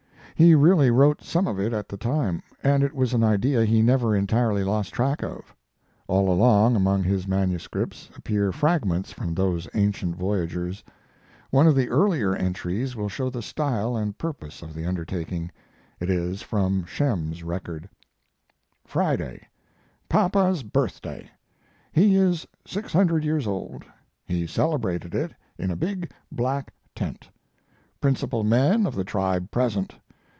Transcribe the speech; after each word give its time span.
He 0.33 0.55
really 0.55 0.89
wrote 0.89 1.21
some 1.21 1.45
of 1.45 1.59
it 1.59 1.71
at 1.71 1.87
the 1.87 1.97
time, 1.97 2.41
and 2.63 2.81
it 2.81 2.95
was 2.95 3.13
an 3.13 3.23
idea 3.23 3.63
he 3.63 3.83
never 3.83 4.15
entirely 4.15 4.63
lost 4.63 4.91
track 4.91 5.21
of. 5.21 5.53
All 6.07 6.31
along 6.33 6.75
among 6.75 7.03
his 7.03 7.27
manuscripts 7.27 8.09
appear 8.17 8.51
fragments 8.51 9.11
from 9.13 9.35
those 9.35 9.69
ancient 9.75 10.15
voyagers. 10.15 10.83
One 11.51 11.67
of 11.67 11.75
the 11.75 11.89
earlier 11.91 12.33
entries 12.35 12.95
will 12.95 13.07
show 13.07 13.29
the 13.29 13.43
style 13.43 13.95
and 13.95 14.17
purpose 14.17 14.63
of 14.63 14.73
the 14.73 14.83
undertaking. 14.83 15.51
It 15.99 16.09
is 16.09 16.41
from 16.41 16.85
Shem's 16.85 17.43
record: 17.43 17.87
Friday: 18.83 19.47
Papa's 20.09 20.63
birthday. 20.63 21.29
He 21.91 22.15
is 22.15 22.47
600 22.65 23.23
years 23.23 23.45
old. 23.45 23.83
We 24.27 24.47
celebrated 24.47 25.13
it 25.13 25.35
in 25.59 25.69
a 25.69 25.75
big, 25.75 26.09
black 26.31 26.73
tent. 26.95 27.29
Principal 27.99 28.43
men 28.43 28.87
of 28.87 28.95
the 28.95 29.03
tribe 29.03 29.51
present. 29.51 29.93